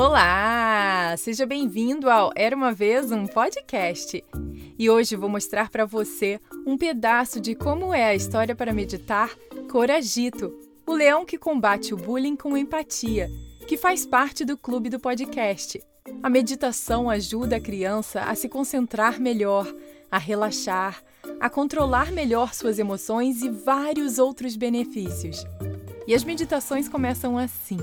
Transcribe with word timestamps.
Olá, 0.00 1.14
seja 1.18 1.44
bem-vindo 1.44 2.08
ao 2.08 2.32
Era 2.34 2.56
uma 2.56 2.72
vez 2.72 3.12
um 3.12 3.26
podcast. 3.26 4.24
E 4.78 4.88
hoje 4.88 5.14
vou 5.14 5.28
mostrar 5.28 5.68
para 5.68 5.84
você 5.84 6.40
um 6.66 6.78
pedaço 6.78 7.38
de 7.38 7.54
como 7.54 7.92
é 7.92 8.06
a 8.06 8.14
história 8.14 8.56
para 8.56 8.72
meditar 8.72 9.28
Coragito, 9.70 10.58
o 10.86 10.94
leão 10.94 11.26
que 11.26 11.36
combate 11.36 11.92
o 11.92 11.98
bullying 11.98 12.34
com 12.34 12.56
empatia, 12.56 13.28
que 13.68 13.76
faz 13.76 14.06
parte 14.06 14.42
do 14.42 14.56
clube 14.56 14.88
do 14.88 14.98
podcast. 14.98 15.78
A 16.22 16.30
meditação 16.30 17.10
ajuda 17.10 17.56
a 17.56 17.60
criança 17.60 18.22
a 18.22 18.34
se 18.34 18.48
concentrar 18.48 19.20
melhor, 19.20 19.70
a 20.10 20.16
relaxar, 20.16 21.04
a 21.38 21.50
controlar 21.50 22.10
melhor 22.10 22.54
suas 22.54 22.78
emoções 22.78 23.42
e 23.42 23.50
vários 23.50 24.18
outros 24.18 24.56
benefícios. 24.56 25.44
E 26.06 26.14
as 26.14 26.24
meditações 26.24 26.88
começam 26.88 27.36
assim. 27.36 27.78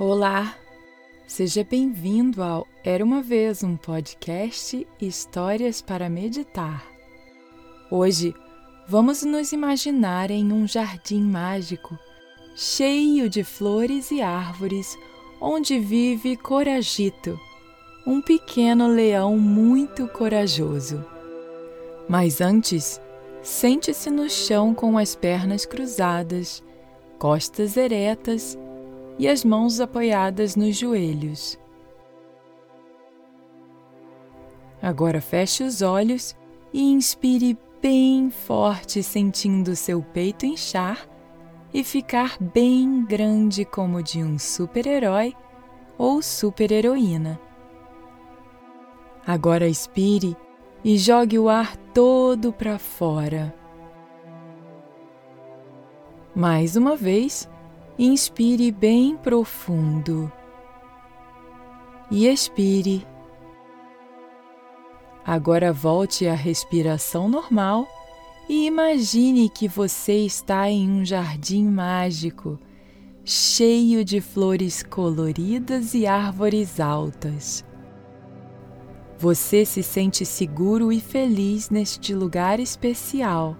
Olá, 0.00 0.56
seja 1.26 1.66
bem-vindo 1.68 2.40
ao 2.40 2.68
Era 2.84 3.04
uma 3.04 3.20
Vez 3.20 3.64
um 3.64 3.76
podcast 3.76 4.86
Histórias 5.00 5.82
para 5.82 6.08
Meditar. 6.08 6.86
Hoje 7.90 8.32
vamos 8.86 9.24
nos 9.24 9.50
imaginar 9.50 10.30
em 10.30 10.52
um 10.52 10.68
jardim 10.68 11.20
mágico, 11.20 11.98
cheio 12.54 13.28
de 13.28 13.42
flores 13.42 14.12
e 14.12 14.22
árvores, 14.22 14.96
onde 15.40 15.80
vive 15.80 16.36
Coragito, 16.36 17.36
um 18.06 18.22
pequeno 18.22 18.86
leão 18.86 19.36
muito 19.36 20.06
corajoso. 20.06 21.04
Mas 22.08 22.40
antes, 22.40 23.00
sente-se 23.42 24.10
no 24.10 24.30
chão 24.30 24.72
com 24.72 24.96
as 24.96 25.16
pernas 25.16 25.66
cruzadas, 25.66 26.62
costas 27.18 27.76
eretas 27.76 28.56
e 29.18 29.26
as 29.26 29.44
mãos 29.44 29.80
apoiadas 29.80 30.54
nos 30.54 30.76
joelhos. 30.76 31.58
Agora 34.80 35.20
feche 35.20 35.64
os 35.64 35.82
olhos 35.82 36.36
e 36.72 36.82
inspire 36.92 37.58
bem 37.82 38.30
forte, 38.30 39.02
sentindo 39.02 39.74
seu 39.74 40.02
peito 40.02 40.46
inchar 40.46 41.06
e 41.74 41.82
ficar 41.82 42.36
bem 42.40 43.04
grande 43.04 43.64
como 43.64 44.02
de 44.02 44.22
um 44.22 44.38
super-herói 44.38 45.34
ou 45.96 46.22
super-heroína. 46.22 47.40
Agora 49.26 49.68
expire 49.68 50.36
e 50.84 50.96
jogue 50.96 51.38
o 51.38 51.48
ar 51.48 51.76
todo 51.92 52.52
para 52.52 52.78
fora. 52.78 53.54
Mais 56.34 56.76
uma 56.76 56.96
vez, 56.96 57.48
Inspire 57.98 58.70
bem 58.70 59.16
profundo 59.16 60.30
e 62.08 62.28
expire. 62.28 63.04
Agora 65.26 65.72
volte 65.72 66.28
à 66.28 66.34
respiração 66.34 67.28
normal 67.28 67.88
e 68.48 68.66
imagine 68.66 69.48
que 69.48 69.66
você 69.66 70.24
está 70.24 70.70
em 70.70 70.88
um 70.88 71.04
jardim 71.04 71.64
mágico, 71.64 72.56
cheio 73.24 74.04
de 74.04 74.20
flores 74.20 74.80
coloridas 74.84 75.92
e 75.92 76.06
árvores 76.06 76.78
altas. 76.78 77.64
Você 79.18 79.64
se 79.64 79.82
sente 79.82 80.24
seguro 80.24 80.92
e 80.92 81.00
feliz 81.00 81.68
neste 81.68 82.14
lugar 82.14 82.60
especial. 82.60 83.56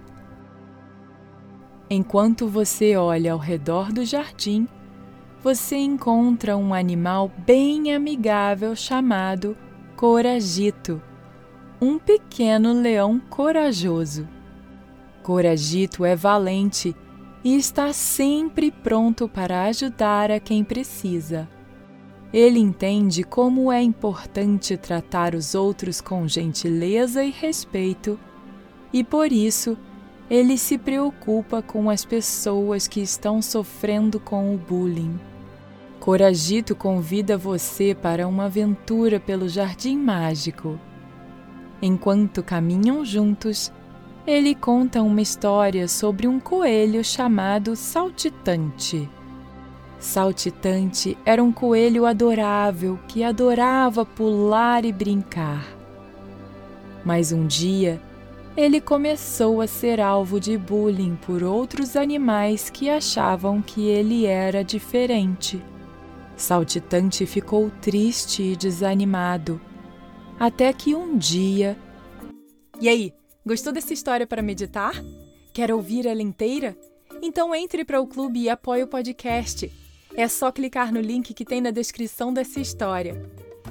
Enquanto 1.90 2.46
você 2.46 2.96
olha 2.96 3.32
ao 3.32 3.38
redor 3.38 3.90
do 3.92 4.04
jardim, 4.04 4.68
você 5.42 5.76
encontra 5.76 6.56
um 6.56 6.74
animal 6.74 7.30
bem 7.46 7.94
amigável 7.94 8.76
chamado 8.76 9.56
Coragito, 9.96 11.00
um 11.80 11.98
pequeno 11.98 12.72
leão 12.72 13.18
corajoso. 13.18 14.28
Coragito 15.22 16.04
é 16.04 16.14
valente 16.14 16.94
e 17.42 17.56
está 17.56 17.92
sempre 17.92 18.70
pronto 18.70 19.28
para 19.28 19.64
ajudar 19.64 20.30
a 20.30 20.38
quem 20.38 20.62
precisa. 20.62 21.48
Ele 22.32 22.58
entende 22.58 23.22
como 23.22 23.72
é 23.72 23.80
importante 23.80 24.76
tratar 24.76 25.34
os 25.34 25.54
outros 25.54 26.00
com 26.02 26.28
gentileza 26.28 27.24
e 27.24 27.30
respeito, 27.30 28.20
e 28.92 29.02
por 29.02 29.32
isso 29.32 29.78
ele 30.30 30.58
se 30.58 30.76
preocupa 30.76 31.62
com 31.62 31.88
as 31.88 32.04
pessoas 32.04 32.86
que 32.86 33.00
estão 33.00 33.40
sofrendo 33.40 34.20
com 34.20 34.54
o 34.54 34.58
bullying. 34.58 35.18
Coragito 35.98 36.76
convida 36.76 37.36
você 37.36 37.94
para 37.94 38.28
uma 38.28 38.44
aventura 38.44 39.18
pelo 39.18 39.48
Jardim 39.48 39.96
Mágico. 39.96 40.78
Enquanto 41.80 42.42
caminham 42.42 43.04
juntos, 43.04 43.72
ele 44.26 44.54
conta 44.54 45.02
uma 45.02 45.22
história 45.22 45.88
sobre 45.88 46.28
um 46.28 46.38
coelho 46.38 47.02
chamado 47.02 47.74
Saltitante. 47.74 49.08
Saltitante 49.98 51.16
era 51.24 51.42
um 51.42 51.50
coelho 51.50 52.04
adorável 52.04 52.98
que 53.08 53.24
adorava 53.24 54.04
pular 54.04 54.84
e 54.84 54.92
brincar. 54.92 55.66
Mas 57.04 57.32
um 57.32 57.46
dia, 57.46 58.00
ele 58.58 58.80
começou 58.80 59.60
a 59.60 59.68
ser 59.68 60.00
alvo 60.00 60.40
de 60.40 60.58
bullying 60.58 61.14
por 61.14 61.44
outros 61.44 61.94
animais 61.94 62.68
que 62.68 62.90
achavam 62.90 63.62
que 63.62 63.86
ele 63.86 64.26
era 64.26 64.64
diferente. 64.64 65.62
Saltitante 66.36 67.24
ficou 67.24 67.70
triste 67.80 68.42
e 68.42 68.56
desanimado, 68.56 69.60
até 70.40 70.72
que 70.72 70.92
um 70.92 71.16
dia. 71.16 71.78
E 72.80 72.88
aí, 72.88 73.14
gostou 73.46 73.72
dessa 73.72 73.94
história 73.94 74.26
para 74.26 74.42
meditar? 74.42 74.92
Quer 75.54 75.70
ouvir 75.70 76.04
ela 76.04 76.20
inteira? 76.20 76.76
Então 77.22 77.54
entre 77.54 77.84
para 77.84 78.00
o 78.00 78.08
clube 78.08 78.40
e 78.40 78.50
apoie 78.50 78.82
o 78.82 78.88
podcast. 78.88 79.70
É 80.16 80.26
só 80.26 80.50
clicar 80.50 80.92
no 80.92 81.00
link 81.00 81.32
que 81.32 81.44
tem 81.44 81.60
na 81.60 81.70
descrição 81.70 82.34
dessa 82.34 82.58
história. 82.58 83.22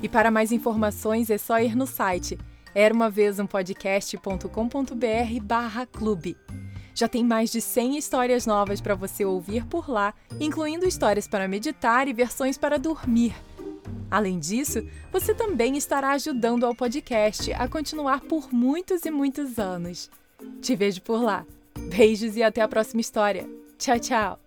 E 0.01 0.07
para 0.07 0.31
mais 0.31 0.53
informações 0.53 1.29
é 1.29 1.37
só 1.37 1.59
ir 1.59 1.75
no 1.75 1.85
site 1.85 2.37
era 2.79 2.93
uma 2.93 3.09
vez 3.09 3.39
um 3.39 3.47
podcast.com.br 3.47 5.41
barra 5.41 5.87
clube. 5.87 6.37
Já 6.93 7.07
tem 7.07 7.23
mais 7.23 7.51
de 7.51 7.59
100 7.59 7.97
histórias 7.97 8.45
novas 8.45 8.79
para 8.79 8.93
você 8.93 9.25
ouvir 9.25 9.65
por 9.65 9.89
lá, 9.89 10.13
incluindo 10.39 10.87
histórias 10.87 11.27
para 11.27 11.47
meditar 11.47 12.07
e 12.07 12.13
versões 12.13 12.55
para 12.55 12.77
dormir. 12.77 13.35
Além 14.11 14.37
disso, 14.37 14.87
você 15.11 15.33
também 15.33 15.75
estará 15.75 16.11
ajudando 16.11 16.67
ao 16.67 16.75
podcast 16.75 17.51
a 17.53 17.67
continuar 17.67 18.21
por 18.21 18.53
muitos 18.53 19.03
e 19.05 19.09
muitos 19.09 19.57
anos. 19.57 20.11
Te 20.61 20.75
vejo 20.75 21.01
por 21.01 21.19
lá. 21.19 21.47
Beijos 21.89 22.37
e 22.37 22.43
até 22.43 22.61
a 22.61 22.67
próxima 22.67 23.01
história. 23.01 23.49
Tchau, 23.79 23.99
tchau! 23.99 24.46